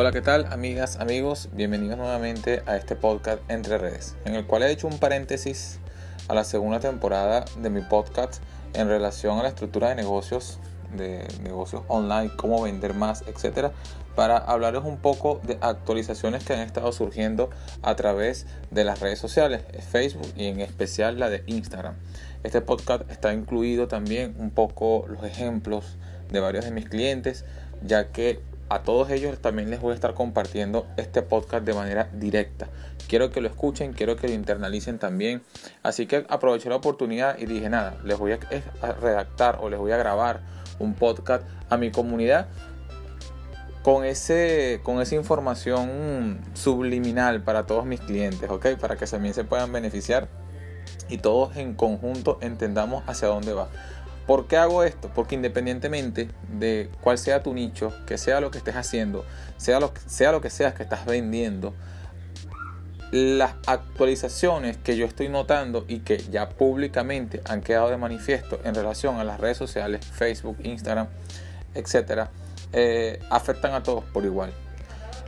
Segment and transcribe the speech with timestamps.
[0.00, 1.48] Hola, ¿qué tal amigas, amigos?
[1.54, 5.80] Bienvenidos nuevamente a este podcast Entre Redes, en el cual he hecho un paréntesis
[6.28, 8.40] a la segunda temporada de mi podcast
[8.74, 10.60] en relación a la estructura de negocios,
[10.96, 13.72] de negocios online, cómo vender más, etcétera,
[14.14, 17.50] para hablarles un poco de actualizaciones que han estado surgiendo
[17.82, 21.96] a través de las redes sociales, Facebook y en especial la de Instagram.
[22.44, 25.96] Este podcast está incluido también un poco los ejemplos
[26.30, 27.44] de varios de mis clientes,
[27.82, 32.10] ya que a todos ellos también les voy a estar compartiendo este podcast de manera
[32.12, 32.68] directa.
[33.08, 35.42] Quiero que lo escuchen, quiero que lo internalicen también.
[35.82, 38.38] Así que aproveché la oportunidad y dije, nada, les voy a
[39.00, 40.40] redactar o les voy a grabar
[40.78, 42.48] un podcast a mi comunidad
[43.82, 48.76] con, ese, con esa información subliminal para todos mis clientes, ¿ok?
[48.78, 50.28] Para que también se puedan beneficiar
[51.08, 53.68] y todos en conjunto entendamos hacia dónde va.
[54.28, 55.10] ¿Por qué hago esto?
[55.14, 59.24] Porque independientemente de cuál sea tu nicho, que sea lo que estés haciendo,
[59.56, 61.72] sea lo, sea lo que seas que estás vendiendo,
[63.10, 68.74] las actualizaciones que yo estoy notando y que ya públicamente han quedado de manifiesto en
[68.74, 71.06] relación a las redes sociales, Facebook, Instagram,
[71.74, 72.28] etcétera,
[72.74, 74.52] eh, afectan a todos por igual.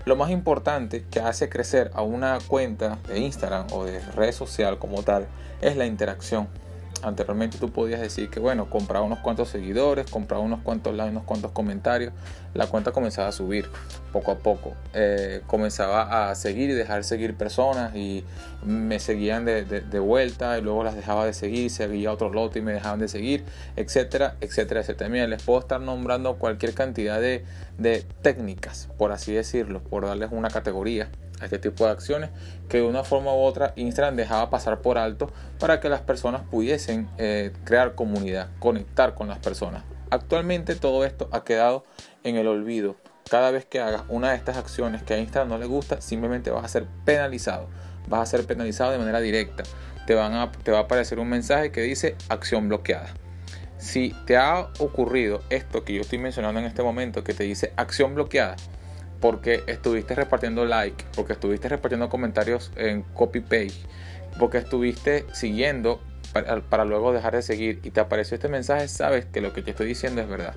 [0.05, 4.79] Lo más importante que hace crecer a una cuenta de Instagram o de red social
[4.79, 5.27] como tal
[5.62, 6.48] es la interacción
[7.03, 11.25] anteriormente tú podías decir que bueno, compraba unos cuantos seguidores, compraba unos cuantos likes, unos
[11.25, 12.12] cuantos comentarios,
[12.55, 13.69] la cuenta comenzaba a subir
[14.12, 14.75] poco a poco.
[14.95, 18.25] Eh, comenzaba a seguir y dejar seguir personas y
[18.65, 22.73] me seguían de, vuelta y luego las dejaba de seguir, seguía otro lote y me
[22.73, 23.45] dejaban de seguir,
[23.77, 25.09] etcétera, etcétera, etcétera.
[25.11, 27.45] Mira, les puedo estar nombrando cualquier cantidad de,
[27.79, 31.09] de técnicas, por así decirlo, por darles una categoría
[31.41, 32.30] a este tipo de acciones
[32.69, 36.42] que de una forma u otra Instagram dejaba pasar por alto para que las personas
[36.50, 39.84] pudiesen eh, crear comunidad, conectar con las personas.
[40.11, 41.84] Actualmente todo esto ha quedado
[42.24, 42.96] en el olvido.
[43.30, 46.50] Cada vez que hagas una de estas acciones que a Instagram no le gusta, simplemente
[46.50, 47.68] vas a ser penalizado.
[48.08, 49.62] Vas a ser penalizado de manera directa.
[50.06, 53.08] Te, van a, te va a aparecer un mensaje que dice acción bloqueada.
[53.79, 57.73] Si te ha ocurrido esto que yo estoy mencionando en este momento, que te dice
[57.77, 58.56] acción bloqueada,
[59.20, 63.75] porque estuviste repartiendo like, porque estuviste repartiendo comentarios en copy page,
[64.39, 66.01] porque estuviste siguiendo
[66.33, 69.70] para, luego dejar de seguir y te apareció este mensaje, sabes que lo que te
[69.70, 70.55] estoy diciendo es verdad.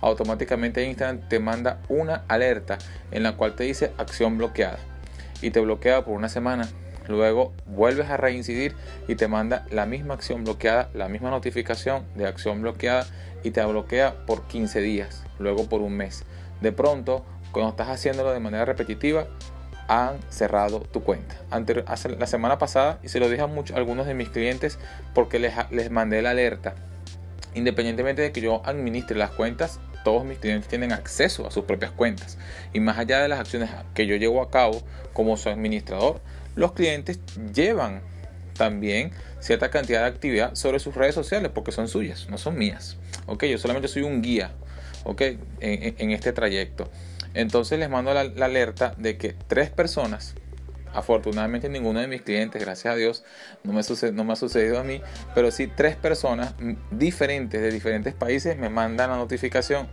[0.00, 2.78] Automáticamente Instagram te manda una alerta
[3.10, 4.78] en la cual te dice acción bloqueada
[5.42, 6.68] y te bloquea por una semana.
[7.06, 8.74] Luego vuelves a reincidir
[9.08, 13.06] y te manda la misma acción bloqueada, la misma notificación de acción bloqueada
[13.42, 16.24] y te bloquea por 15 días, luego por un mes.
[16.60, 19.26] De pronto cuando estás haciéndolo de manera repetitiva,
[19.88, 21.36] han cerrado tu cuenta.
[21.50, 24.78] la semana pasada, y se lo dije a, muchos, algunos de mis clientes
[25.14, 26.74] porque les, les mandé la alerta.
[27.54, 31.90] Independientemente de que yo administre las cuentas, todos mis clientes tienen acceso a sus propias
[31.90, 32.38] cuentas.
[32.72, 34.80] Y más allá de las acciones que yo llevo a cabo
[35.12, 36.20] como su administrador,
[36.54, 37.18] los clientes
[37.52, 38.02] llevan
[38.56, 42.96] también cierta cantidad de actividad sobre sus redes sociales porque son suyas, no son mías.
[43.26, 44.52] Ok, yo solamente soy un guía
[45.04, 45.22] ok,
[45.60, 46.88] en este trayecto.
[47.34, 50.34] Entonces les mando la, alerta de que tres personas,
[50.92, 53.24] afortunadamente ninguno de mis clientes, gracias a Dios,
[53.62, 53.82] no me,
[54.12, 55.00] no me ha sucedido a mí,
[55.34, 56.54] pero sí tres personas
[56.90, 59.88] diferentes de diferentes países me mandan la notificación.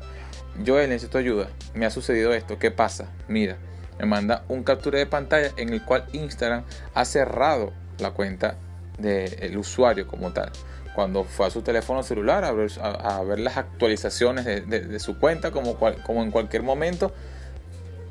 [0.63, 3.11] Yo necesito ayuda, me ha sucedido esto, ¿qué pasa?
[3.27, 3.57] Mira,
[3.99, 6.63] me manda un captura de pantalla en el cual Instagram
[6.95, 8.57] ha cerrado la cuenta
[8.97, 10.51] del usuario como tal
[10.97, 12.51] cuando fue a su teléfono celular a
[13.21, 15.77] ver, las actualizaciones de, su cuenta, como,
[16.23, 17.13] en cualquier momento,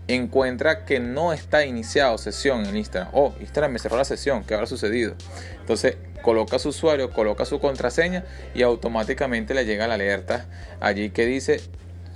[0.07, 3.11] encuentra que no está iniciado sesión en Instagram.
[3.13, 5.17] Oh, Instagram me cerró la sesión, ¿qué habrá sucedido?
[5.59, 8.25] Entonces coloca su usuario, coloca su contraseña
[8.55, 10.47] y automáticamente le llega la alerta
[10.79, 11.61] allí que dice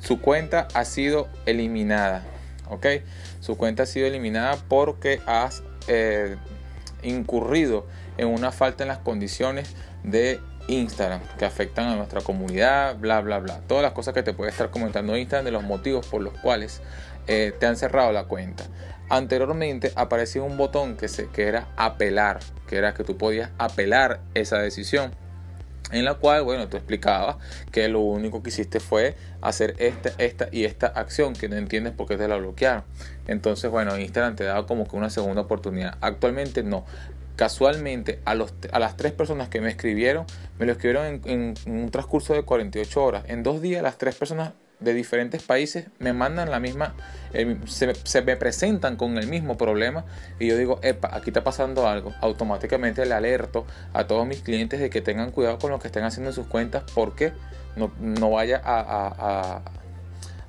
[0.00, 2.22] su cuenta ha sido eliminada.
[2.69, 2.87] ¿Ok?
[3.41, 6.37] Su cuenta ha sido eliminada porque has eh,
[7.02, 7.88] incurrido
[8.19, 10.38] en una falta en las condiciones de
[10.70, 13.60] Instagram que afectan a nuestra comunidad, bla, bla, bla.
[13.66, 16.81] Todas las cosas que te puede estar comentando Instagram de los motivos por los cuales
[17.26, 18.64] eh, te han cerrado la cuenta.
[19.08, 24.20] Anteriormente aparecía un botón que, se, que era apelar, que era que tú podías apelar
[24.34, 25.12] esa decisión.
[25.93, 27.37] En la cual, bueno, tú explicabas
[27.73, 31.93] que lo único que hiciste fue hacer esta, esta y esta acción que no entiendes
[31.93, 32.84] por qué te la bloquearon.
[33.26, 35.96] Entonces, bueno, Instagram te da como que una segunda oportunidad.
[36.00, 36.84] Actualmente no
[37.40, 40.26] casualmente a, los, a las tres personas que me escribieron,
[40.58, 43.25] me lo escribieron en, un transcurso de 48 horas.
[43.28, 46.94] En dos días las tres personas de diferentes países me mandan la misma,
[47.64, 50.04] se, me presentan con el mismo problema
[50.38, 52.12] y yo digo, epa, aquí está pasando algo.
[52.20, 53.64] Automáticamente le alerto
[53.94, 56.46] a todos mis clientes de que tengan cuidado con lo que estén haciendo en sus
[56.46, 57.32] cuentas porque
[57.75, 59.62] no, no vaya a, a,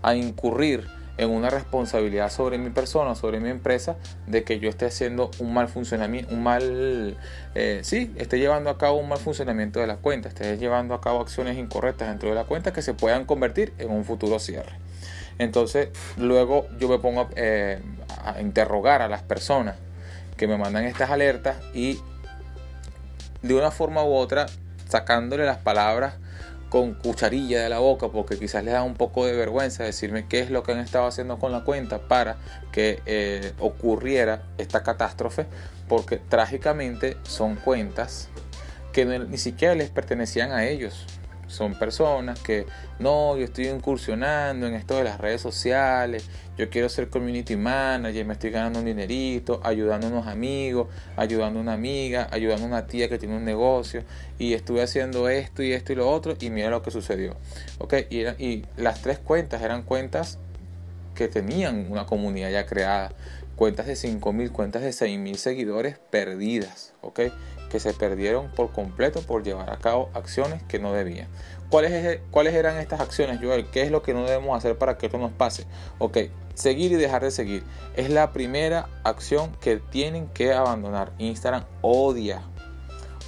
[0.01, 0.89] a incurrir
[1.21, 3.95] en una responsabilidad sobre mi persona, sobre mi empresa,
[4.25, 7.15] de que yo esté haciendo un mal funcionamiento, un mal,
[7.53, 11.01] eh, sí, esté llevando a cabo un mal funcionamiento de la cuenta, esté llevando a
[11.01, 14.73] cabo acciones incorrectas dentro de la cuenta que se puedan convertir en un futuro cierre.
[15.38, 17.79] Entonces, luego yo me pongo eh,
[18.25, 19.75] a interrogar a las personas
[20.38, 22.00] que me mandan estas alertas y
[23.44, 24.47] de una forma u otra
[24.89, 26.15] sacándole las palabras
[26.71, 30.39] con cucharilla de la boca porque quizás les da un poco de vergüenza decirme qué
[30.39, 32.38] es lo que han estado haciendo con la cuenta para
[32.71, 35.47] que eh, ocurriera esta catástrofe
[35.89, 38.29] porque trágicamente son cuentas
[38.94, 41.07] que ni siquiera les pertenecían a ellos
[41.51, 42.65] son personas que
[43.00, 48.25] no, yo estoy incursionando en esto de las redes sociales, yo quiero ser community manager,
[48.25, 50.88] me estoy ganando un dinerito, ayudando a unos amigos,
[51.18, 54.03] ayudando a una amiga, ayudando a una tía que tiene un negocio
[54.39, 57.36] y estuve haciendo esto y esto y lo otro y mira lo que sucedió.
[57.80, 60.39] Ok, y, y las tres cuentas eran cuentas
[61.15, 63.12] que tenían una comunidad ya creada,
[63.56, 67.19] cuentas de 5.000, cuentas de 6.000 seguidores perdidas, ¿ok?
[67.71, 71.27] Que se perdieron por completo por llevar a cabo acciones que no debían.
[71.69, 73.65] ¿Cuáles, ¿Cuáles eran estas acciones, Joel?
[73.68, 75.65] ¿Qué es lo que no debemos hacer para que esto nos pase?
[75.97, 76.18] Ok,
[76.53, 77.63] seguir y dejar de seguir.
[77.95, 81.13] Es la primera acción que tienen que abandonar.
[81.18, 82.41] Instagram odia,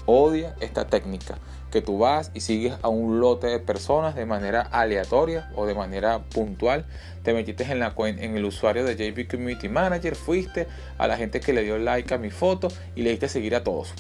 [0.06, 1.38] odia esta técnica
[1.72, 5.74] que tú vas y sigues a un lote de personas de manera aleatoria o de
[5.74, 6.86] manera puntual.
[7.24, 10.68] Te metiste en, la, en el usuario de JB Community Manager, fuiste
[10.98, 13.64] a la gente que le dio like a mi foto y le diste seguir a
[13.64, 13.94] todos.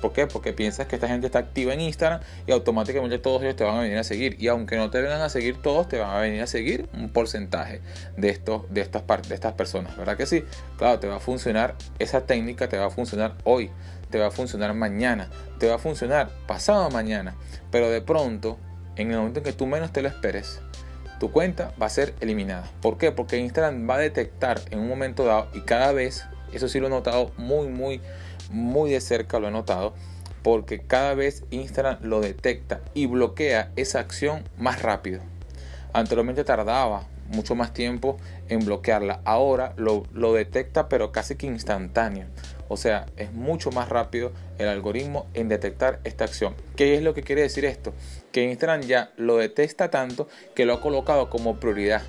[0.00, 0.28] ¿Por qué?
[0.28, 3.78] Porque piensas que esta gente está activa en Instagram y automáticamente todos ellos te van
[3.78, 4.36] a venir a seguir.
[4.38, 7.08] Y aunque no te vengan a seguir todos, te van a venir a seguir un
[7.08, 7.80] porcentaje
[8.16, 9.96] de, estos, de, estas, de estas personas.
[9.96, 10.44] ¿Verdad que sí?
[10.76, 13.70] Claro, te va a funcionar esa técnica, te va a funcionar hoy
[14.10, 15.28] te va a funcionar mañana,
[15.58, 17.34] te va a funcionar pasado mañana,
[17.70, 18.58] pero de pronto,
[18.96, 20.60] en el momento en que tú menos te lo esperes,
[21.18, 22.68] tu cuenta va a ser eliminada.
[22.80, 23.12] ¿Por qué?
[23.12, 26.86] Porque Instagram va a detectar en un momento dado y cada vez, eso sí lo
[26.86, 28.00] he notado muy, muy,
[28.50, 29.94] muy de cerca, lo he notado,
[30.42, 35.20] porque cada vez Instagram lo detecta y bloquea esa acción más rápido.
[35.92, 38.16] Anteriormente tardaba mucho más tiempo
[38.48, 39.20] en bloquearla.
[39.24, 42.26] Ahora lo, detecta pero casi que instantáneo.
[42.68, 46.54] O sea, es mucho más rápido el algoritmo en detectar esta acción.
[46.76, 47.92] ¿Qué es lo que quiere decir esto?
[48.32, 52.02] Que Instagram ya lo detecta tanto que lo ha colocado como prioridad.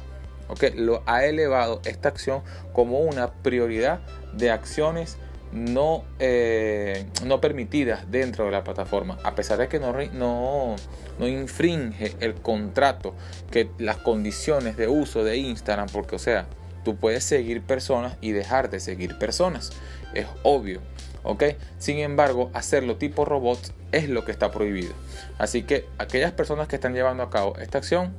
[0.50, 0.64] ¿ok?
[0.76, 2.42] Lo ha elevado esta acción
[2.74, 4.00] como una prioridad
[4.34, 5.18] de acciones
[5.52, 10.76] no, eh, no permitidas dentro de la plataforma, a pesar de que no, no,
[11.18, 13.16] no infringe el contrato,
[13.50, 16.46] que las condiciones de uso de Instagram, porque o sea,
[16.84, 19.72] tú puedes seguir personas y dejar de seguir personas
[20.14, 20.82] es obvio.
[21.24, 21.44] ¿Ok?
[21.78, 24.94] Sin embargo, hacerlo tipo robot es lo que está prohibido.
[25.38, 28.14] Así que aquellas personas que están llevando a cabo esta acción,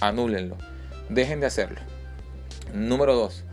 [0.00, 0.56] anúlenlo.
[1.08, 1.80] Dejen de hacerlo.
[2.72, 3.44] Número 2.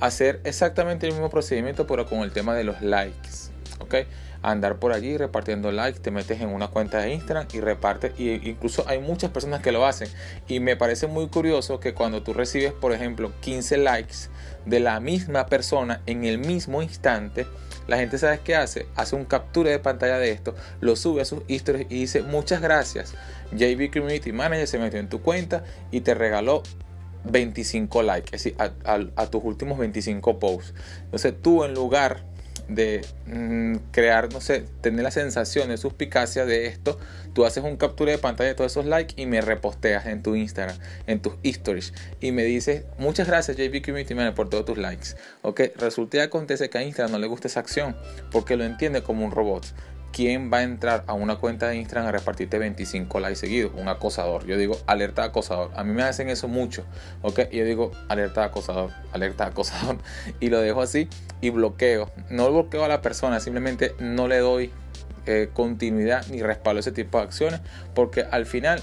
[0.00, 3.54] Hacer exactamente el mismo procedimiento pero con el tema de los likes.
[3.80, 3.94] ¿ok?
[4.42, 8.12] Andar por allí repartiendo likes, te metes en una cuenta de Instagram y repartes.
[8.18, 10.08] Y incluso hay muchas personas que lo hacen.
[10.48, 14.14] Y me parece muy curioso que cuando tú recibes, por ejemplo, 15 likes
[14.66, 17.46] de la misma persona en el mismo instante,
[17.86, 21.24] la gente sabe qué hace, hace un captura de pantalla de esto, lo sube a
[21.24, 23.14] sus historias y dice muchas gracias.
[23.52, 26.62] JB Community Manager se metió en tu cuenta y te regaló
[27.24, 30.74] 25 likes, es decir, a, a tus últimos 25 posts.
[31.04, 32.33] Entonces tú en lugar
[32.68, 36.98] de mm, crear, no sé, tener la sensación de suspicacia de esto,
[37.32, 40.34] tú haces un captura de pantalla de todos esos likes y me reposteas en tu
[40.36, 45.08] Instagram, en tus stories y me dices, muchas gracias JB Community por todos tus likes.
[45.42, 47.96] Ok, resulta y acontece que a Instagram no le gusta esa acción
[48.30, 49.66] porque lo entiende como un robot.
[50.14, 53.72] ¿Quién va a entrar a una cuenta de Instagram a repartirte 25 likes seguidos?
[53.74, 54.46] Un acosador.
[54.46, 55.72] Yo digo, alerta acosador.
[55.74, 56.84] A mí me hacen eso mucho,
[57.22, 57.50] ¿ok?
[57.50, 59.98] Yo digo, alerta acosador, alerta acosador.
[60.40, 61.08] Y lo dejo así
[61.40, 62.10] y bloqueo.
[62.30, 64.70] No bloqueo a la persona, simplemente no le doy
[65.26, 67.60] eh, continuidad ni respaldo a ese tipo de acciones
[67.94, 68.80] porque al final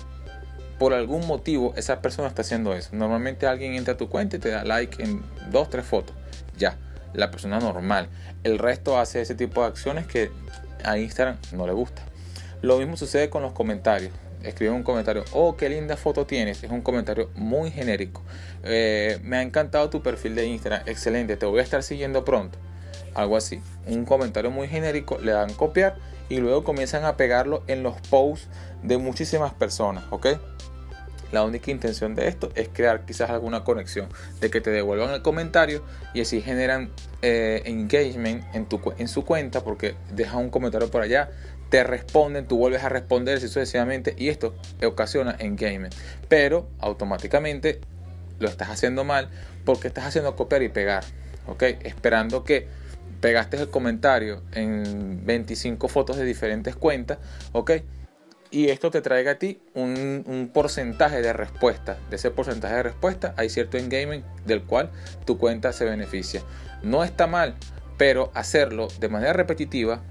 [0.79, 2.89] por algún motivo esa persona está haciendo eso.
[2.93, 6.15] Normalmente alguien entra a tu cuenta y te da like en dos, tres fotos.
[6.57, 6.77] Ya,
[7.13, 8.09] la persona normal.
[8.43, 10.31] El resto hace ese tipo de acciones que
[10.83, 12.01] a Instagram no le gusta.
[12.61, 14.11] Lo mismo sucede con los comentarios.
[14.43, 16.63] Escribe un comentario, oh, qué linda foto tienes.
[16.63, 18.23] Es un comentario muy genérico.
[18.63, 20.81] Eh, me ha encantado tu perfil de Instagram.
[20.85, 22.57] Excelente, te voy a estar siguiendo pronto.
[23.13, 23.61] Algo así.
[23.87, 25.95] Un comentario muy genérico, le dan copiar
[26.29, 28.47] y luego comienzan a pegarlo en los posts
[28.83, 30.27] de muchísimas personas, ¿ok?
[31.31, 34.07] La única intención de esto es crear quizás alguna conexión,
[34.39, 35.83] de que te devuelvan el comentario
[36.13, 36.89] y así generan
[37.21, 41.29] eh, engagement en, tu, en su cuenta porque dejas un comentario por allá,
[41.69, 45.95] te responden, tú vuelves a responder sucesivamente y esto ocasiona engagement.
[46.27, 47.79] Pero automáticamente
[48.39, 49.29] lo estás haciendo mal
[49.63, 51.03] porque estás haciendo copiar y pegar,
[51.47, 51.63] ¿ok?
[51.83, 52.67] Esperando que
[53.21, 57.19] pegaste el comentario en 25 fotos de diferentes cuentas,
[57.53, 57.71] ¿ok?
[58.49, 61.97] Y esto te traiga a ti un, un, porcentaje de respuesta.
[62.09, 64.89] De ese porcentaje de respuesta hay cierto engagement del cual
[65.25, 66.41] tu cuenta se beneficia.
[66.83, 67.55] No está mal,
[67.97, 70.01] pero hacerlo de manera repetitiva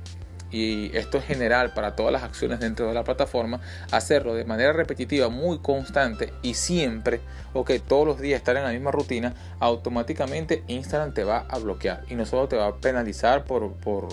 [0.51, 3.61] y esto es general para todas las acciones dentro de la plataforma,
[3.91, 7.21] hacerlo de manera repetitiva, muy constante y siempre,
[7.53, 12.05] ok, todos los días estar en la misma rutina, automáticamente Instagram te va a bloquear
[12.09, 14.09] y no solo te va a penalizar por, por,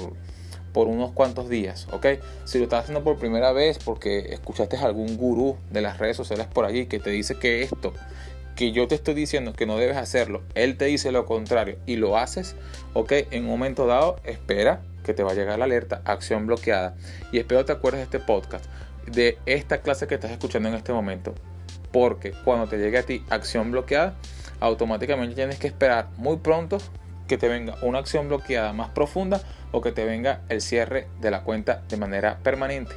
[0.74, 2.06] por unos cuantos días, ok.
[2.46, 6.18] Si lo estás haciendo por primera vez porque escuchaste a algún gurú de las redes
[6.18, 7.94] sociales por allí que te dice que esto
[8.58, 11.96] que yo te estoy diciendo que no debes hacerlo, él te dice lo contrario y
[11.96, 12.56] lo haces,
[12.94, 16.96] ok, en un momento dado, espera que te va a llegar la alerta, acción bloqueada.
[17.32, 18.66] Y espero te acuerdes de este podcast,
[19.06, 21.36] de esta clase que estás escuchando en este momento.
[21.92, 24.16] Porque cuando te llegue a ti acción bloqueada,
[24.60, 26.80] automáticamente tienes que esperar muy pronto
[27.28, 29.40] que te venga una acción bloqueada más profunda
[29.72, 32.96] o que te venga el cierre de la cuenta de manera permanente.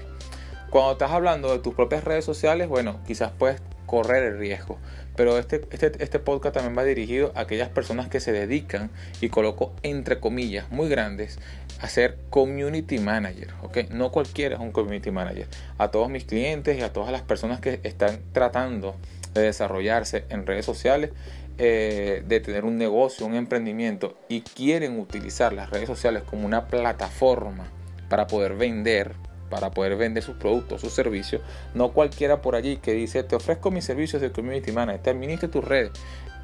[0.70, 4.78] Cuando estás hablando de tus propias redes sociales, bueno, quizás puedes correr el riesgo.
[5.20, 8.88] Pero este, este, este podcast también va dirigido a aquellas personas que se dedican,
[9.20, 11.38] y coloco entre comillas muy grandes,
[11.78, 13.48] a ser community manager.
[13.60, 13.90] ¿ok?
[13.90, 15.46] No cualquiera es un community manager.
[15.76, 18.96] A todos mis clientes y a todas las personas que están tratando
[19.34, 21.10] de desarrollarse en redes sociales,
[21.58, 26.66] eh, de tener un negocio, un emprendimiento y quieren utilizar las redes sociales como una
[26.66, 27.68] plataforma
[28.08, 29.12] para poder vender,
[29.50, 31.42] para poder vender sus productos, sus servicios.
[31.74, 35.48] No cualquiera por allí que dice, te ofrezco mis servicios de Community Manager, te administre
[35.48, 35.90] tus redes.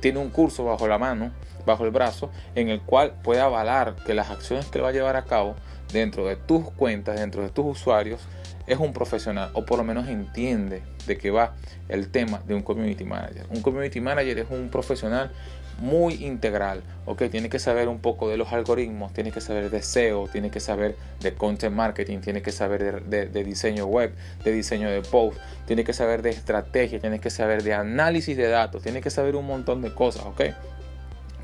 [0.01, 1.33] Tiene un curso bajo la mano,
[1.65, 5.17] bajo el brazo, en el cual puede avalar que las acciones que va a llevar
[5.17, 5.55] a cabo
[5.93, 8.21] dentro de tus cuentas, dentro de tus usuarios,
[8.67, 11.55] es un profesional o por lo menos entiende de qué va
[11.89, 13.47] el tema de un community manager.
[13.51, 15.31] Un community manager es un profesional
[15.79, 17.25] muy integral, ¿ok?
[17.31, 20.61] Tiene que saber un poco de los algoritmos, tiene que saber de SEO, tiene que
[20.61, 24.15] saber de content marketing, tiene que saber de, diseño web,
[24.45, 28.49] de diseño de post, tiene que saber de estrategia, tiene que saber de análisis de
[28.49, 30.43] datos, tiene que saber un montón de cosas, ¿ok?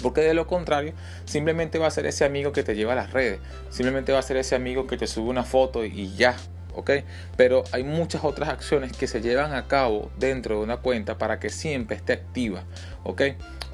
[0.03, 0.95] Porque de lo contrario,
[1.27, 3.39] simplemente va a ser ese amigo que te lleva a las redes,
[3.71, 6.37] simplemente va a ser ese amigo que te sube una foto y ya,
[6.75, 6.91] ¿ok?
[7.37, 11.39] Pero hay muchas otras acciones que se llevan a cabo dentro de una cuenta para
[11.39, 12.65] que siempre esté activa,
[13.05, 13.23] ¿ok?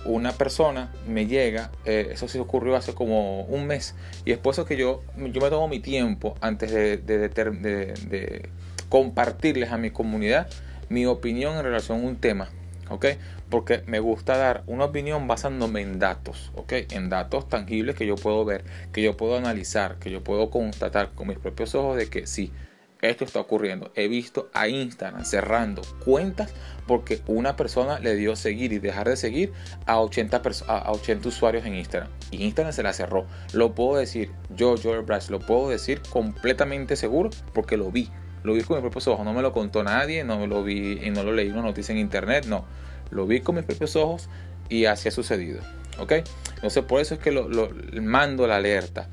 [0.04, 4.54] Una persona me llega, eh, eso sí ocurrió hace como un mes, y es por
[4.54, 8.48] eso que yo, yo me tomo mi tiempo antes de, de,
[8.88, 10.48] compartirles a mi comunidad
[10.88, 12.48] mi opinión en relación a un tema,
[12.88, 13.06] ¿ok?
[13.50, 16.72] Porque me gusta dar una opinión basándome en datos, ¿ok?
[16.92, 21.10] En datos tangibles que yo puedo ver, que yo puedo analizar, que yo puedo constatar
[21.14, 22.52] con mis propios ojos de que sí,
[23.00, 23.90] esto está ocurriendo.
[23.94, 26.52] He visto a Instagram cerrando cuentas
[26.86, 29.52] porque una persona le dio seguir y dejar de seguir
[29.86, 32.10] a 80, a 80 usuarios en Instagram.
[32.30, 33.26] Y Instagram se la cerró.
[33.52, 38.10] Lo puedo decir, yo, Joel Brass, lo puedo decir completamente seguro porque lo vi.
[38.42, 39.24] Lo vi con mis propios ojos.
[39.24, 41.98] No me lo contó nadie, no lo vi y no lo leí una noticia en
[41.98, 42.46] internet.
[42.46, 42.64] No,
[43.10, 44.28] lo vi con mis propios ojos
[44.68, 45.60] y así ha sucedido.
[45.98, 46.12] ¿Ok?
[46.54, 49.08] Entonces por eso es que lo mando la alerta.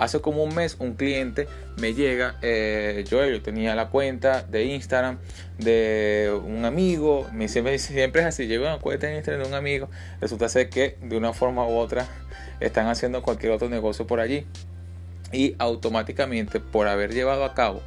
[0.00, 1.46] Hace como un mes un cliente
[1.78, 5.18] me llega, eh, yo, tenía la cuenta de Instagram
[5.58, 9.48] de un amigo, me siempre, siempre es así, llego a una cuenta de Instagram de
[9.50, 12.08] un amigo, resulta ser que de una forma u otra
[12.60, 14.46] están haciendo cualquier otro negocio por allí.
[15.32, 17.82] Y automáticamente por haber llevado a cabo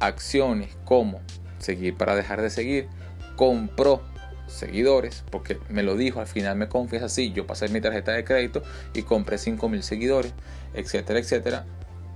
[0.00, 1.20] acciones como
[1.58, 2.88] seguir para dejar de seguir,
[3.36, 4.02] compró
[4.52, 8.24] seguidores, porque me lo dijo, al final me confiesa así, yo pasé mi tarjeta de
[8.24, 8.62] crédito
[8.94, 10.32] y compré 5000 seguidores,
[10.74, 11.64] etcétera, etcétera.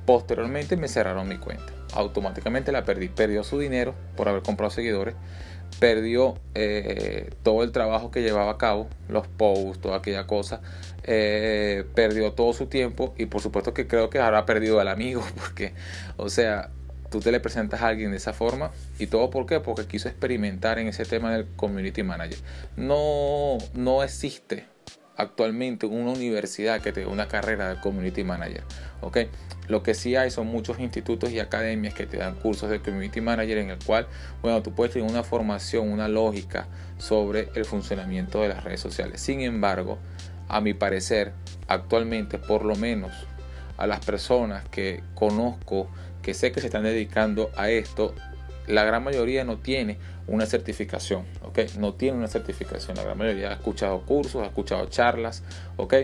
[0.06, 1.72] Posteriormente me cerraron mi cuenta.
[1.92, 3.08] Automáticamente la perdí.
[3.08, 5.14] Perdió su dinero por haber comprado seguidores.
[5.80, 10.60] Perdió eh, todo el trabajo que llevaba a cabo, los posts, toda aquella cosa.
[11.02, 15.24] Eh, perdió todo su tiempo y por supuesto que creo que habrá perdido al amigo
[15.36, 15.74] porque,
[16.16, 16.70] o sea,
[17.10, 20.08] tú te le presentas a alguien de esa forma y todo por qué porque quiso
[20.08, 22.38] experimentar en ese tema del community manager
[22.76, 24.64] no no existe
[25.16, 28.64] actualmente una universidad que te dé una carrera de community manager
[29.00, 29.18] ok
[29.68, 33.20] lo que sí hay son muchos institutos y academias que te dan cursos de community
[33.20, 34.06] manager en el cual
[34.42, 36.68] bueno tú puedes tener una formación una lógica
[36.98, 39.20] sobre el funcionamiento de las redes sociales.
[39.20, 39.98] Sin embargo
[40.48, 41.32] a mi parecer
[41.68, 43.12] actualmente por lo menos
[43.76, 45.88] a las personas que conozco
[46.22, 48.14] que sé que se están dedicando a esto,
[48.66, 51.60] la gran mayoría no tiene una certificación, ¿ok?
[51.78, 55.42] No tiene una certificación, la gran mayoría ha escuchado cursos, ha escuchado charlas,
[55.76, 55.94] ¿ok?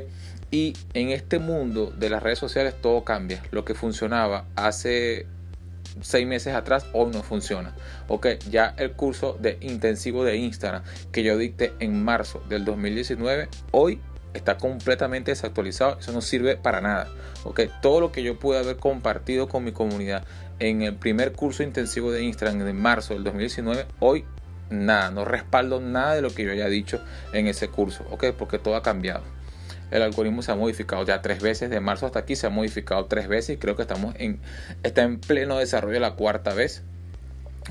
[0.50, 3.43] Y en este mundo de las redes sociales todo cambia.
[3.50, 5.26] Lo que funcionaba hace
[6.00, 7.75] seis meses atrás, hoy no funciona.
[8.09, 13.49] Ok, ya el curso de intensivo de Instagram que yo dicté en marzo del 2019,
[13.73, 14.00] hoy
[14.35, 17.09] está completamente desactualizado, eso no sirve para nada.
[17.81, 20.25] Todo lo que yo pude haber compartido con mi comunidad
[20.59, 24.25] en el primer curso intensivo de Instagram en marzo del 2019, hoy
[24.71, 27.01] nada, no respaldo nada de lo que yo haya dicho
[27.33, 28.27] en ese curso, ¿ok?
[28.39, 29.23] Porque todo ha cambiado.
[29.91, 33.05] El algoritmo se ha modificado ya tres veces, de marzo hasta aquí se ha modificado
[33.05, 34.41] tres veces y creo que estamos en,
[34.83, 36.83] está en pleno desarrollo la cuarta vez.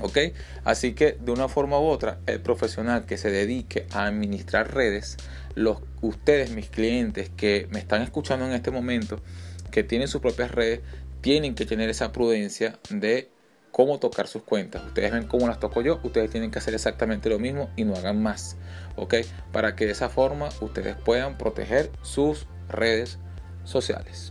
[0.00, 0.18] ¿Ok?
[0.64, 5.18] Así que de una forma u otra, el profesional que se dedique a administrar redes,
[5.54, 9.20] los, ustedes, mis clientes que me están escuchando en este momento,
[9.70, 10.80] que tienen sus propias redes,
[11.20, 13.30] tienen que tener esa prudencia de
[13.72, 14.84] cómo tocar sus cuentas.
[14.84, 17.94] Ustedes ven cómo las toco yo, ustedes tienen que hacer exactamente lo mismo y no
[17.94, 18.56] hagan más.
[18.96, 19.14] ¿Ok?
[19.50, 23.18] Para que de esa forma ustedes puedan proteger sus redes
[23.64, 24.30] sociales.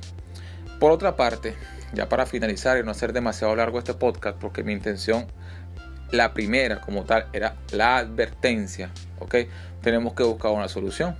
[0.79, 1.55] Por otra parte,
[1.93, 5.27] ya para finalizar y no hacer demasiado largo este podcast, porque mi intención,
[6.11, 9.35] la primera como tal, era la advertencia, ¿ok?
[9.81, 11.15] Tenemos que buscar una solución.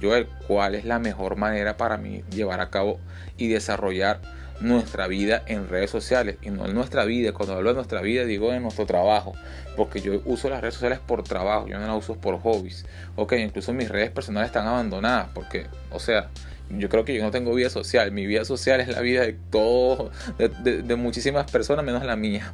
[0.00, 3.00] Joel, ¿cuál es la mejor manera para mí llevar a cabo
[3.38, 4.20] y desarrollar
[4.60, 6.36] nuestra vida en redes sociales?
[6.42, 9.32] Y no en nuestra vida, cuando hablo de nuestra vida digo en nuestro trabajo,
[9.74, 12.84] porque yo uso las redes sociales por trabajo, yo no las uso por hobbies,
[13.16, 13.32] ¿ok?
[13.34, 16.28] Incluso mis redes personales están abandonadas, porque, o sea,
[16.70, 18.10] yo creo que yo no tengo vida social.
[18.12, 22.52] Mi vida social es la vida de todo, de, muchísimas personas menos la mía.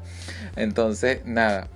[0.56, 1.68] Entonces, nada.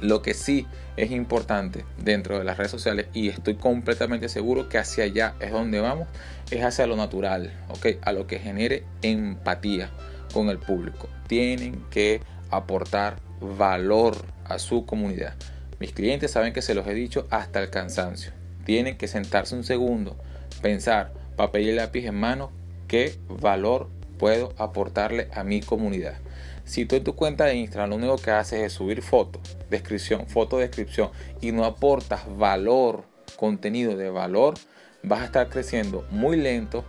[0.00, 4.78] Lo que sí es importante dentro de las redes sociales y estoy completamente seguro que
[4.78, 6.08] hacia allá es donde vamos,
[6.50, 7.86] es hacia lo natural, ¿ok?
[8.02, 9.90] A lo que genere empatía
[10.32, 11.08] con el público.
[11.26, 12.20] Tienen que
[12.50, 15.34] aportar valor a su comunidad.
[15.80, 18.32] Mis clientes saben que se los he dicho hasta el cansancio.
[18.64, 20.16] Tienen que sentarse un segundo,
[20.62, 22.52] pensar, papel y lápiz en mano,
[22.88, 26.14] qué valor puedo aportarle a mi comunidad.
[26.64, 30.26] Si tú en tu cuenta de Instagram lo único que haces es subir fotos, descripción,
[30.26, 33.04] foto, descripción y no aportas valor,
[33.36, 34.54] contenido de valor,
[35.02, 36.84] vas a estar creciendo muy lento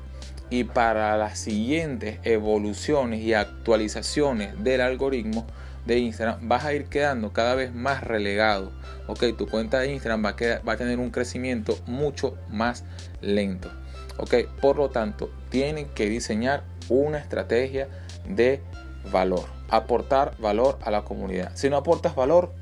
[0.50, 5.46] y para las siguientes evoluciones y actualizaciones del algoritmo
[5.86, 8.72] de Instagram vas a ir quedando cada vez más relegado.
[9.08, 12.86] Ok, tu cuenta de Instagram va a, va a tener un crecimiento mucho más
[13.22, 13.72] lento.
[14.18, 17.90] Ok, por lo tanto, tienen que diseñar una estrategia
[18.28, 18.62] de
[19.12, 21.52] valor, aportar valor a la comunidad.
[21.56, 22.54] Si no aportas valor,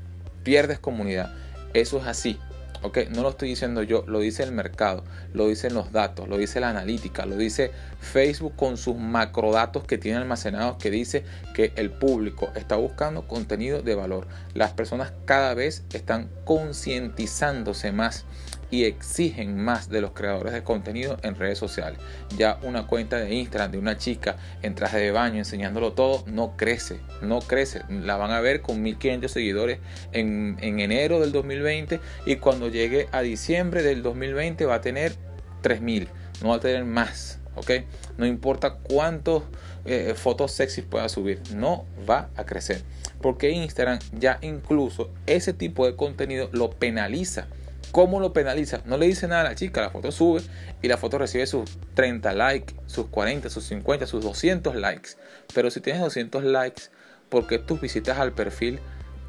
[0.42, 1.32] pierdes comunidad.
[1.72, 2.38] Eso es así.
[2.84, 2.98] ¿ok?
[3.10, 6.60] No lo estoy diciendo yo, lo dice el mercado, lo dicen los datos, lo dice
[6.60, 11.90] la analítica, lo dice Facebook con sus macrodatos que tiene almacenados que dice que el
[11.90, 14.28] público está buscando contenido de valor.
[14.52, 18.26] Las personas cada vez están concientizándose más
[18.74, 22.00] y exigen más de los creadores de contenido en redes sociales.
[22.36, 26.56] Ya una cuenta de Instagram de una chica en traje de baño enseñándolo todo no
[26.56, 27.82] crece, no crece.
[27.88, 29.78] La van a ver con 1500 seguidores
[30.12, 35.14] en, enero del 2020 y cuando llegue a diciembre del 2020 va a tener
[35.62, 36.08] 3000,
[36.42, 37.38] no va a tener más.
[37.54, 37.70] ¿ok?
[38.18, 39.44] No importa cuántos
[39.84, 42.82] eh, fotos sexy pueda subir, no va a crecer.
[43.20, 47.46] Porque Instagram ya incluso ese tipo de contenido lo penaliza.
[47.94, 48.80] ¿Cómo lo penaliza?
[48.86, 50.42] No le dice nada a la chica, la foto sube
[50.82, 55.10] y la foto recibe sus 30 likes, sus 40, sus 50, sus 200 likes.
[55.54, 56.82] Pero si tienes 200 likes,
[57.28, 58.80] ¿por qué tus visitas al perfil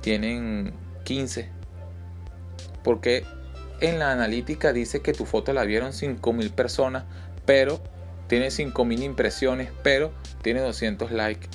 [0.02, 0.74] tienen
[1.04, 1.48] 15?
[2.84, 3.24] Porque
[3.82, 7.04] en la analítica dice que tu foto la vieron 5.000 personas,
[7.46, 7.84] pero
[8.26, 11.50] tiene 5.000 impresiones, pero tiene 200 likes.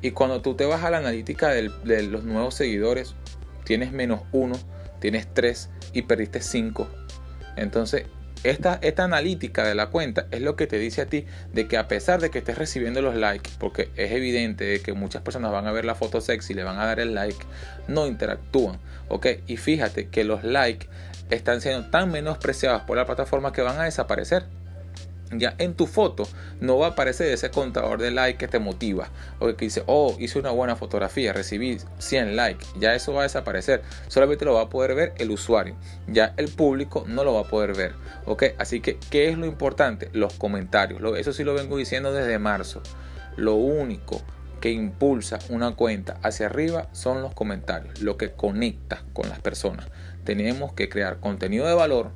[0.00, 1.64] Y cuando tú te vas a la analítica de
[2.04, 3.14] los nuevos seguidores,
[3.66, 4.58] tienes menos 1
[5.00, 6.88] tienes 3 y perdiste 5.
[7.56, 8.04] Entonces,
[8.44, 11.78] esta, esta analítica de la cuenta es lo que te dice a ti de que
[11.78, 15.66] a pesar de que estés recibiendo los likes, porque es evidente que muchas personas van
[15.66, 17.44] a ver la foto sexy y le van a dar el like,
[17.88, 18.78] no interactúan.
[19.08, 19.26] ¿ok?
[19.46, 20.86] Y fíjate que los likes
[21.30, 24.44] están siendo tan menospreciados por la plataforma que van a desaparecer
[25.32, 26.28] ya en tu foto
[26.60, 29.08] no va a aparecer ese contador de like que te motiva
[29.38, 33.22] o que dice oh hice una buena fotografía recibí 100 likes ya eso va a
[33.24, 35.74] desaparecer solamente lo va a poder ver el usuario
[36.06, 37.94] ya el público no lo va a poder ver
[38.26, 42.38] ok así que qué es lo importante los comentarios eso sí lo vengo diciendo desde
[42.38, 42.82] marzo
[43.36, 44.22] lo único
[44.60, 49.88] que impulsa una cuenta hacia arriba son los comentarios lo que conecta con las personas
[50.24, 52.10] tenemos que crear contenido de valor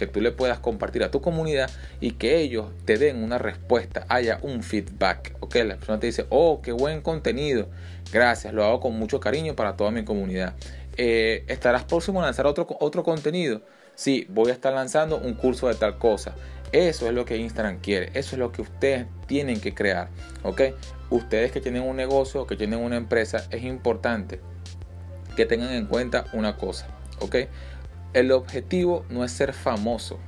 [0.00, 4.06] que tú le puedas compartir a tu comunidad y que ellos te den una respuesta,
[4.08, 5.36] haya un feedback.
[5.40, 7.68] Ok, la persona te dice, oh, qué buen contenido,
[8.10, 10.54] gracias, lo hago con mucho cariño para toda mi comunidad.
[10.96, 13.60] Eh, ¿Estarás próximo a lanzar otro, otro contenido?
[13.94, 16.34] Sí, voy a estar lanzando un curso de tal cosa.
[16.72, 20.08] Eso es lo que Instagram quiere, eso es lo que ustedes tienen que crear,
[20.44, 20.62] ¿ok?
[21.10, 24.40] Ustedes que tienen un negocio, que tienen una empresa, es importante
[25.36, 26.86] que tengan en cuenta una cosa,
[27.18, 27.36] ¿ok?
[28.12, 30.18] El objetivo no es ser famoso.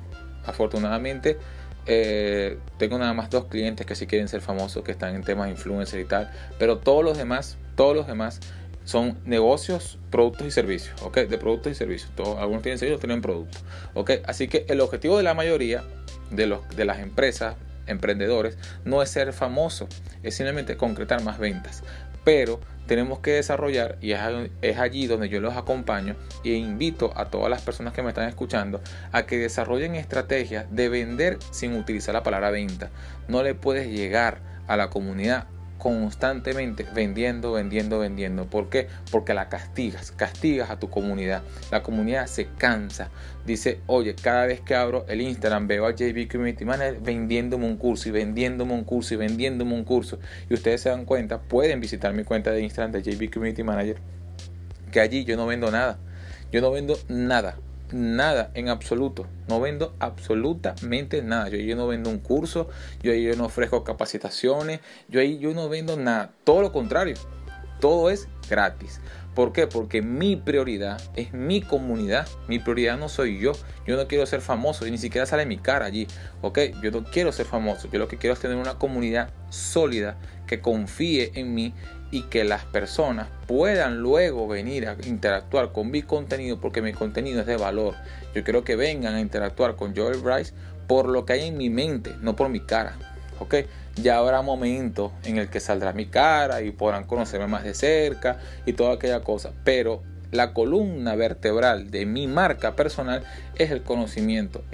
[0.44, 1.38] Afortunadamente,
[1.86, 5.46] eh, tengo nada más dos clientes que sí quieren ser famosos, que están en temas
[5.46, 8.40] de influencer y tal, pero todos los demás, todos los demás
[8.84, 11.18] son negocios, productos y servicios, ¿ok?
[11.18, 12.10] De productos y servicios.
[12.16, 13.62] Todos, algunos tienen servicios, tienen productos,
[13.94, 14.10] ¿ok?
[14.26, 15.84] Así que el objetivo de la mayoría
[16.30, 17.56] de, los, de las empresas,
[17.92, 19.88] emprendedores, no es ser famoso,
[20.22, 21.82] es simplemente concretar más ventas.
[22.24, 27.48] Pero tenemos que desarrollar, y es, allí donde yo los acompaño e invito a todas
[27.48, 28.80] las personas que me están escuchando
[29.12, 32.90] a que desarrollen estrategias de vender sin utilizar la palabra venta.
[33.28, 35.46] No le puedes llegar a la comunidad
[35.82, 38.46] constantemente vendiendo, vendiendo, vendiendo.
[38.46, 38.86] ¿Por qué?
[39.10, 41.42] Porque la castigas, castigas a tu comunidad.
[41.72, 43.10] La comunidad se cansa.
[43.44, 47.76] Dice, oye, cada vez que abro el Instagram veo a JB Community Manager vendiéndome un
[47.76, 50.20] curso y vendiéndome un curso y vendiéndome un curso.
[50.48, 53.96] Y ustedes se dan cuenta, pueden visitar mi cuenta de Instagram de JB Community Manager,
[54.92, 55.98] que allí yo no vendo nada.
[56.52, 57.56] Yo no vendo nada
[57.92, 59.26] nada en absoluto.
[59.48, 61.48] No vendo absolutamente nada.
[61.48, 62.68] Yo, yo no vendo un curso,
[63.02, 66.32] yo, yo no ofrezco capacitaciones, yo ahí yo no vendo nada.
[66.44, 67.16] Todo lo contrario,
[67.80, 69.00] todo es gratis.
[69.34, 69.66] ¿Por qué?
[69.66, 72.28] Porque mi prioridad es mi comunidad.
[72.48, 73.52] Mi prioridad no soy yo.
[73.86, 76.06] Yo no quiero ser famoso y ni siquiera sale mi cara allí.
[76.42, 76.58] ¿Ok?
[76.82, 77.88] Yo no quiero ser famoso.
[77.90, 81.72] Yo lo que quiero es tener una comunidad sólida que confíe en mí
[82.12, 87.40] y que las personas puedan luego venir a interactuar con mi contenido porque mi contenido
[87.40, 87.94] es de valor.
[88.34, 90.52] Yo quiero que vengan a interactuar con Joel Bryce
[90.86, 92.96] por lo que hay en mi mente, no por mi cara.
[93.40, 93.54] ¿Ok?
[93.96, 98.38] Ya habrá momentos en el que saldrá mi cara y podrán conocerme más de cerca
[98.66, 99.52] y toda aquella cosa.
[99.64, 103.24] Pero la columna vertebral de mi marca personal
[103.56, 104.64] es el conocimiento,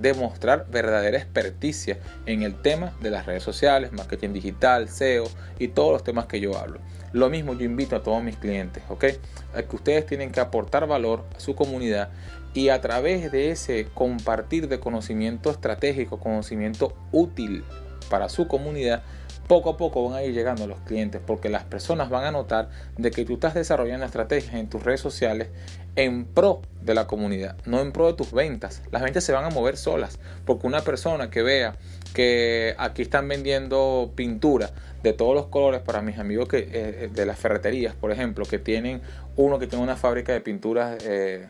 [0.00, 5.24] demostrar verdadera experticia en el tema de las redes sociales, marketing digital, SEO
[5.58, 6.80] y todos los temas que yo hablo.
[7.12, 9.04] Lo mismo yo invito a todos mis clientes, ¿ok?
[9.54, 12.10] A que ustedes tienen que aportar valor a su comunidad
[12.54, 17.64] y a través de ese compartir de conocimiento estratégico, conocimiento útil
[18.08, 19.02] para su comunidad,
[19.50, 22.68] poco a poco van a ir llegando los clientes porque las personas van a notar
[22.96, 25.48] de que tú estás desarrollando estrategias en tus redes sociales
[25.96, 28.80] en pro de la comunidad, no en pro de tus ventas.
[28.92, 31.74] Las ventas se van a mover solas porque una persona que vea
[32.14, 34.70] que aquí están vendiendo pintura
[35.02, 38.60] de todos los colores para mis amigos que, eh, de las ferreterías, por ejemplo, que
[38.60, 39.02] tienen
[39.34, 41.48] uno que tiene una fábrica de pinturas eh,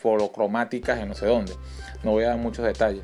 [0.00, 1.54] folocromáticas en no sé dónde.
[2.04, 3.02] No voy a dar muchos detalles.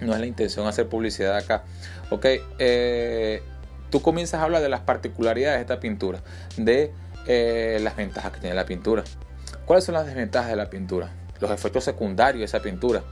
[0.00, 1.64] No es la intención hacer publicidad acá.
[2.12, 2.26] Ok,
[2.58, 3.42] eh,
[3.88, 6.20] tú comienzas a hablar de las particularidades de esta pintura,
[6.58, 6.92] de
[7.26, 9.02] eh, las ventajas que tiene la pintura.
[9.64, 11.10] ¿Cuáles son las desventajas de la pintura?
[11.40, 13.02] Los efectos secundarios de esa pintura,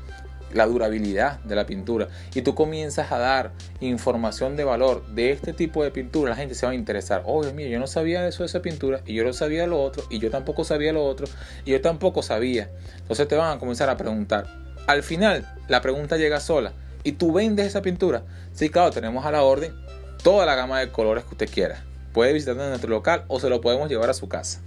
[0.52, 2.08] la durabilidad de la pintura.
[2.34, 6.54] Y tú comienzas a dar información de valor de este tipo de pintura, la gente
[6.54, 7.22] se va a interesar.
[7.24, 10.04] Oye, mira, yo no sabía eso de esa pintura, y yo no sabía lo otro,
[10.10, 11.26] y yo tampoco sabía lo otro,
[11.64, 12.68] y yo tampoco sabía.
[12.98, 14.46] Entonces te van a comenzar a preguntar.
[14.86, 18.24] Al final, la pregunta llega sola y tú vendes esa pintura.
[18.52, 19.74] Sí, claro, tenemos a la orden
[20.22, 21.84] toda la gama de colores que usted quiera.
[22.12, 24.60] Puede visitarnos en nuestro local o se lo podemos llevar a su casa.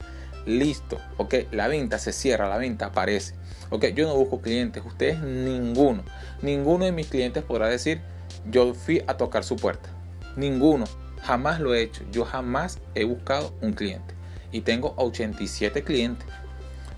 [0.46, 3.36] Listo, ok, la venta se cierra, la venta aparece.
[3.70, 6.04] Ok, yo no busco clientes, ustedes ninguno.
[6.42, 8.02] Ninguno de mis clientes podrá decir,
[8.50, 9.90] yo fui a tocar su puerta.
[10.36, 10.86] Ninguno,
[11.22, 12.04] jamás lo he hecho.
[12.12, 14.14] Yo jamás he buscado un cliente.
[14.52, 16.28] Y tengo 87 clientes.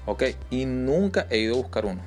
[0.05, 2.01] Ok, y nunca he ido a buscar uno.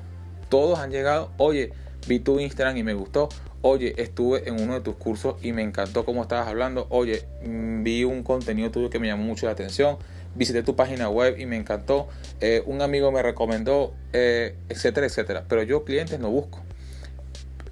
[0.49, 1.71] Todos han llegado, oye,
[2.07, 3.29] vi tu Instagram y me gustó.
[3.61, 6.87] Oye, estuve en uno de tus cursos y me encantó cómo estabas hablando.
[6.89, 9.97] Oye, mm, vi un contenido tuyo que me llamó mucho la atención.
[10.35, 12.07] Visité tu página web y me encantó.
[12.39, 15.45] Eh, un amigo me recomendó, eh, etcétera, etcétera.
[15.49, 16.59] Pero yo clientes no busco.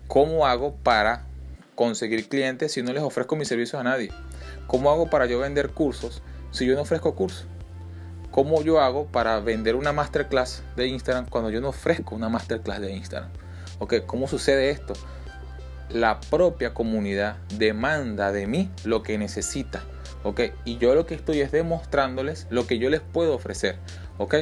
[0.08, 1.26] ¿Cómo hago para
[1.76, 4.10] conseguir clientes si no les ofrezco mis servicios a nadie?
[4.68, 7.46] ¿Cómo hago para yo vender cursos si yo no ofrezco cursos?
[8.32, 12.82] ¿Cómo yo hago para vender una masterclass de Instagram cuando yo no ofrezco una masterclass
[12.82, 13.32] de Instagram?
[14.06, 14.94] ¿Cómo sucede esto?
[15.90, 19.84] La propia comunidad demanda de mí lo que necesita.
[20.24, 20.42] ¿ok?
[20.66, 23.78] Y yo lo que estoy es demostrándoles lo que yo les puedo ofrecer.
[24.18, 24.36] ¿ok?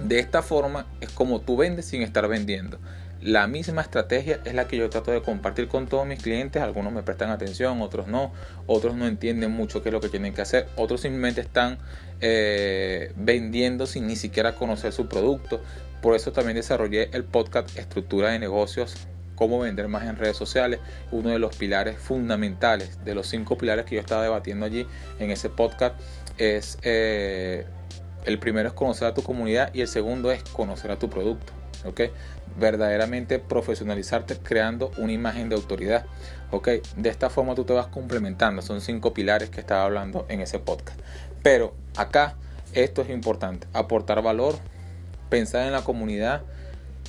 [0.00, 2.78] De esta forma es como tú vendes sin estar vendiendo.
[3.22, 6.60] La misma estrategia es la que yo trato de compartir con todos mis clientes.
[6.60, 8.32] Algunos me prestan atención, otros no.
[8.66, 10.66] Otros no entienden mucho qué es lo que tienen que hacer.
[10.74, 11.78] Otros simplemente están
[12.20, 15.62] eh, vendiendo sin ni siquiera conocer su producto.
[16.02, 18.96] Por eso también desarrollé el podcast Estructura de Negocios,
[19.36, 23.86] cómo vender más en redes sociales, uno de los pilares fundamentales, de los cinco pilares
[23.86, 24.86] que yo estaba debatiendo allí
[25.18, 25.94] en ese podcast,
[26.38, 27.64] es eh,
[28.26, 31.52] el primero es conocer a tu comunidad y el segundo es conocer a tu producto.
[31.84, 32.00] ¿ok?
[32.58, 36.04] Verdaderamente profesionalizarte creando una imagen de autoridad,
[36.50, 36.68] ¿ok?
[36.96, 40.58] De esta forma tú te vas complementando, son cinco pilares que estaba hablando en ese
[40.58, 40.98] podcast.
[41.42, 42.34] Pero acá
[42.74, 44.56] esto es importante, aportar valor,
[45.32, 46.42] pensar en la comunidad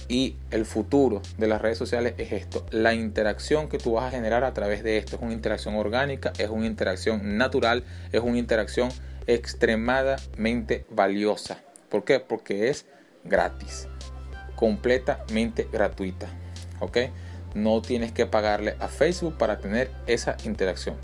[0.08, 4.12] y el futuro de las redes sociales es esto, la interacción que tú vas a
[4.12, 7.84] generar a través de esto, es una interacción orgánica, es una interacción natural,
[8.14, 8.88] es una interacción
[9.28, 11.58] extremadamente valiosa.
[11.90, 12.22] ¿Por qué?
[12.22, 12.86] Porque es
[13.26, 13.90] gratis,
[14.56, 16.28] completamente gratuita.
[16.80, 16.98] ¿Ok?
[17.56, 20.96] No tienes que pagarle a Facebook para tener esa interacción.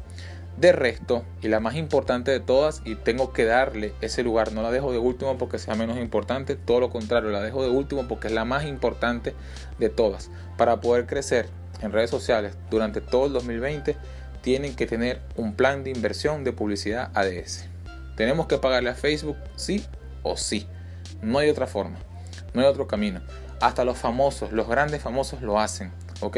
[0.59, 4.61] De resto, y la más importante de todas, y tengo que darle ese lugar, no
[4.61, 8.09] la dejo de último porque sea menos importante, todo lo contrario, la dejo de último
[8.09, 9.35] porque es la más importante
[9.77, 10.29] de todas.
[10.57, 11.47] Para poder crecer
[11.81, 13.95] en redes sociales durante todo el 2020,
[14.41, 17.69] tienen que tener un plan de inversión de publicidad ADS.
[18.17, 19.85] Tenemos que pagarle a Facebook, sí
[20.23, 20.67] o sí.
[21.21, 21.99] No hay otra forma,
[22.53, 23.21] no hay otro camino.
[23.61, 26.37] Hasta los famosos, los grandes famosos lo hacen, ¿ok?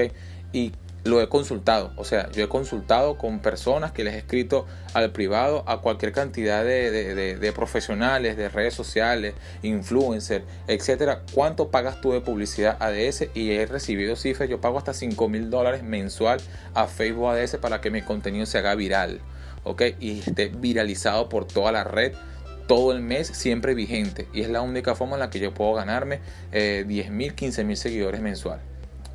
[0.53, 4.67] Y lo he consultado, o sea, yo he consultado con personas que les he escrito
[4.93, 9.33] al privado, a cualquier cantidad de, profesionales, de redes sociales,
[9.63, 11.23] influencers, etcétera.
[11.33, 13.29] ¿Cuánto pagas tú de publicidad ADS?
[13.33, 16.39] Y he recibido cifras, yo pago hasta 5 mil dólares mensual
[16.75, 19.21] a Facebook ADS para que mi contenido se haga viral,
[19.63, 19.81] ¿ok?
[19.99, 22.13] Y esté viralizado por toda la red
[22.67, 25.73] todo el mes siempre vigente y es la única forma en la que yo puedo
[25.73, 26.21] ganarme
[26.53, 28.61] eh, 10 mil, 15 mil seguidores mensual.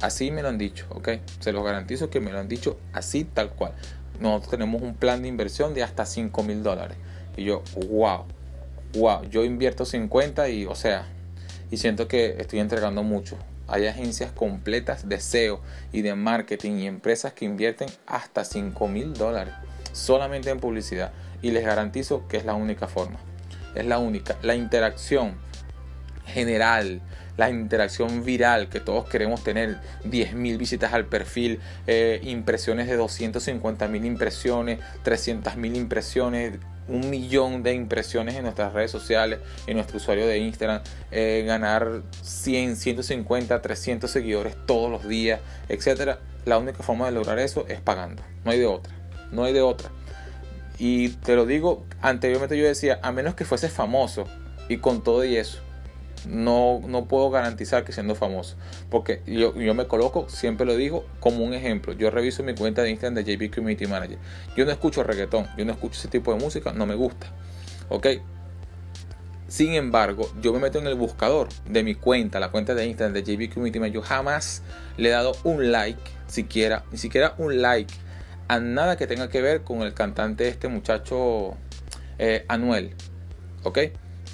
[0.00, 1.08] Así me lo han dicho, ¿ok?
[1.40, 3.72] Se los garantizo que me lo han dicho así tal cual.
[4.20, 6.96] Nosotros tenemos un plan de inversión de hasta 5 mil dólares.
[7.36, 8.24] Y yo, wow,
[8.94, 11.06] wow, yo invierto 50 y, o sea,
[11.70, 13.36] y siento que estoy entregando mucho.
[13.68, 15.60] Hay agencias completas de SEO
[15.92, 19.54] y de marketing y empresas que invierten hasta 5 mil dólares
[19.92, 21.12] solamente en publicidad.
[21.42, 23.18] Y les garantizo que es la única forma.
[23.74, 24.36] Es la única.
[24.42, 25.34] La interacción
[26.26, 27.00] general
[27.36, 34.04] la interacción viral que todos queremos tener, 10.000 visitas al perfil, eh, impresiones de 250.000
[34.04, 40.38] impresiones, 300.000 impresiones, un millón de impresiones en nuestras redes sociales, en nuestro usuario de
[40.38, 46.20] Instagram, eh, ganar 100, 150, 300 seguidores todos los días, etcétera.
[46.44, 48.94] La única forma de lograr eso es pagando, no hay de otra,
[49.32, 49.90] no hay de otra.
[50.78, 54.24] Y te lo digo, anteriormente yo decía, a menos que fuese famoso
[54.68, 55.60] y con todo y eso,
[56.26, 58.56] no, no puedo garantizar que siendo famoso.
[58.90, 61.92] Porque yo, yo me coloco, siempre lo digo, como un ejemplo.
[61.92, 64.18] Yo reviso mi cuenta de Instagram de JB Community Manager.
[64.56, 67.28] Yo no escucho reggaetón, yo no escucho ese tipo de música, no me gusta.
[67.88, 68.06] ¿Ok?
[69.48, 73.14] Sin embargo, yo me meto en el buscador de mi cuenta, la cuenta de Instagram
[73.14, 74.02] de JB Community Manager.
[74.02, 74.62] Yo jamás
[74.96, 77.94] le he dado un like, siquiera, ni siquiera un like,
[78.48, 81.56] a nada que tenga que ver con el cantante este muchacho
[82.18, 82.94] eh, Anuel.
[83.62, 83.78] ¿Ok?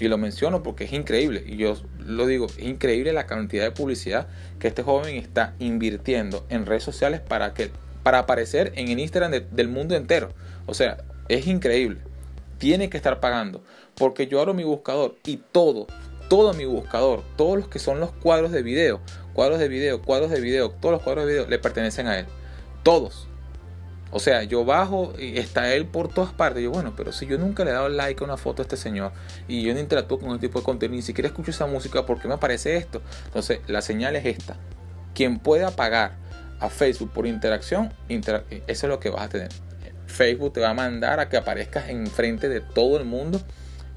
[0.03, 1.45] Y lo menciono porque es increíble.
[1.47, 4.27] Y yo lo digo, es increíble la cantidad de publicidad
[4.59, 7.71] que este joven está invirtiendo en redes sociales para, que,
[8.03, 10.31] para aparecer en el Instagram del mundo entero.
[10.67, 12.01] O sea, es increíble.
[12.59, 13.63] Tiene que estar pagando.
[13.95, 15.87] Porque yo abro mi buscador y todo,
[16.29, 19.01] todo mi buscador, todos los que son los cuadros de video,
[19.35, 22.27] cuadros de video, cuadros de video, todos los cuadros de video le pertenecen a él.
[22.83, 23.29] Todos.
[24.15, 26.63] O sea, yo bajo y está él por todas partes.
[26.63, 28.77] Yo, bueno, pero si yo nunca le he dado like a una foto a este
[28.77, 29.13] señor
[29.49, 32.21] y yo no interactúo con este tipo de contenido, ni siquiera escucho esa música, ¿por
[32.21, 33.01] qué me aparece esto?
[33.25, 34.57] Entonces, la señal es esta.
[35.15, 36.17] Quien pueda pagar
[36.61, 39.49] a Facebook por interacción, eso es lo que vas a tener.
[40.07, 43.41] Facebook te va a mandar a que aparezcas enfrente de todo el mundo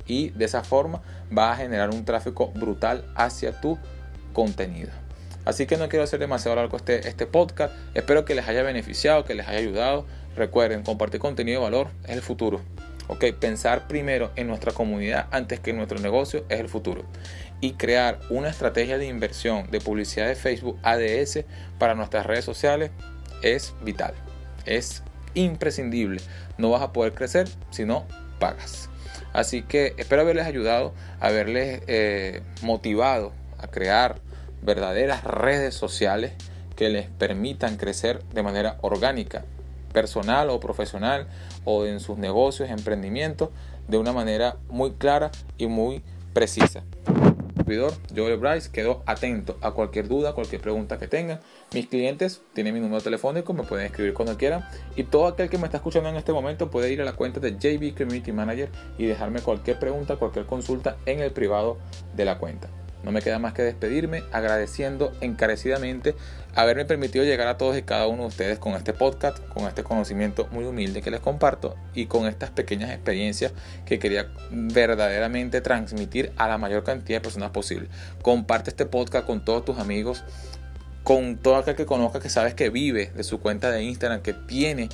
[0.08, 1.02] y de esa forma
[1.38, 3.78] va a generar un tráfico brutal hacia tu
[4.32, 4.92] contenido.
[5.46, 7.74] Así que no quiero hacer demasiado largo este, este podcast.
[7.94, 10.06] Espero que les haya beneficiado, que les haya ayudado.
[10.36, 12.62] Recuerden, compartir contenido de valor es el futuro.
[13.08, 17.06] Ok, pensar primero en nuestra comunidad antes que en nuestro negocio es el futuro.
[17.62, 21.46] Y crear una estrategia de inversión de publicidad de Facebook ADS
[21.78, 22.90] para nuestras redes sociales
[23.44, 24.16] es vital.
[24.66, 25.04] Es
[25.36, 26.20] imprescindible.
[26.58, 28.06] No vas a poder crecer si no
[28.40, 28.90] pagas.
[29.34, 34.20] Así que espero haberles ayudado, haberles eh, motivado a crear
[34.66, 36.34] verdaderas redes sociales
[36.76, 39.46] que les permitan crecer de manera orgánica,
[39.94, 41.28] personal o profesional
[41.64, 43.50] o en sus negocios, emprendimientos,
[43.88, 46.84] de una manera muy clara y muy precisa.
[48.16, 51.40] Joel Bryce, quedo atento a cualquier duda, cualquier pregunta que tengan.
[51.74, 54.68] Mis clientes tienen mi número telefónico, me pueden escribir cuando quieran.
[54.96, 57.40] Y todo aquel que me está escuchando en este momento puede ir a la cuenta
[57.40, 61.78] de JB Community Manager y dejarme cualquier pregunta, cualquier consulta en el privado
[62.16, 62.70] de la cuenta.
[63.06, 66.16] No me queda más que despedirme agradeciendo encarecidamente
[66.56, 69.84] haberme permitido llegar a todos y cada uno de ustedes con este podcast, con este
[69.84, 73.54] conocimiento muy humilde que les comparto y con estas pequeñas experiencias
[73.86, 77.90] que quería verdaderamente transmitir a la mayor cantidad de personas posible.
[78.24, 80.24] Comparte este podcast con todos tus amigos,
[81.04, 84.34] con todo aquel que conozca que sabes que vive de su cuenta de Instagram, que
[84.34, 84.90] tiene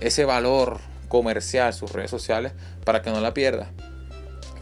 [0.00, 2.52] ese valor comercial, sus redes sociales,
[2.84, 3.70] para que no la pierda.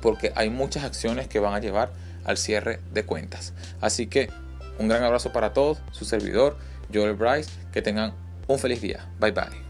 [0.03, 3.53] Porque hay muchas acciones que van a llevar al cierre de cuentas.
[3.81, 4.31] Así que
[4.79, 6.57] un gran abrazo para todos, su servidor,
[6.93, 8.15] Joel Bryce, que tengan
[8.47, 9.07] un feliz día.
[9.21, 9.64] Bye bye.